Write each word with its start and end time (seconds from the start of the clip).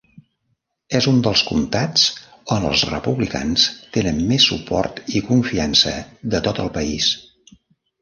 És 0.99 1.07
un 1.11 1.19
dels 1.27 1.43
comtats 1.49 2.05
on 2.57 2.65
els 2.71 2.87
republicans 2.93 3.69
tenen 3.99 4.25
més 4.33 4.51
suport 4.55 5.01
i 5.21 5.25
confiança 5.31 5.97
de 6.35 6.45
tot 6.51 6.67
el 6.69 6.77
país. 6.81 7.17